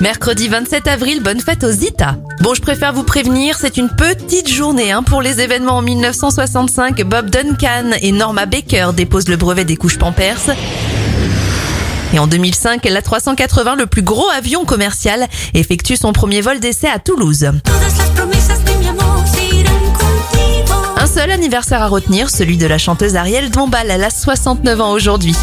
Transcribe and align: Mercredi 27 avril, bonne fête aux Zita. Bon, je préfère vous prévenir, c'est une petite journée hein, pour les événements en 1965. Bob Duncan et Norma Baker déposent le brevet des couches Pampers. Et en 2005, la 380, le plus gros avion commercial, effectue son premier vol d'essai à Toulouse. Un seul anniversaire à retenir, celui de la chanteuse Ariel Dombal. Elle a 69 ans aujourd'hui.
Mercredi 0.00 0.48
27 0.48 0.88
avril, 0.88 1.22
bonne 1.22 1.40
fête 1.40 1.62
aux 1.62 1.70
Zita. 1.70 2.16
Bon, 2.40 2.54
je 2.54 2.62
préfère 2.62 2.94
vous 2.94 3.02
prévenir, 3.02 3.58
c'est 3.60 3.76
une 3.76 3.90
petite 3.90 4.48
journée 4.48 4.92
hein, 4.92 5.02
pour 5.02 5.20
les 5.20 5.40
événements 5.40 5.76
en 5.76 5.82
1965. 5.82 7.02
Bob 7.02 7.28
Duncan 7.28 7.90
et 8.00 8.10
Norma 8.10 8.46
Baker 8.46 8.92
déposent 8.96 9.28
le 9.28 9.36
brevet 9.36 9.66
des 9.66 9.76
couches 9.76 9.98
Pampers. 9.98 10.56
Et 12.14 12.18
en 12.18 12.26
2005, 12.26 12.82
la 12.86 13.02
380, 13.02 13.76
le 13.76 13.86
plus 13.86 14.00
gros 14.00 14.28
avion 14.30 14.64
commercial, 14.64 15.28
effectue 15.52 15.96
son 15.96 16.14
premier 16.14 16.40
vol 16.40 16.60
d'essai 16.60 16.88
à 16.88 16.98
Toulouse. 16.98 17.50
Un 20.96 21.06
seul 21.06 21.30
anniversaire 21.30 21.82
à 21.82 21.88
retenir, 21.88 22.30
celui 22.30 22.56
de 22.56 22.66
la 22.66 22.78
chanteuse 22.78 23.16
Ariel 23.16 23.50
Dombal. 23.50 23.90
Elle 23.90 24.04
a 24.04 24.10
69 24.10 24.80
ans 24.80 24.92
aujourd'hui. 24.92 25.36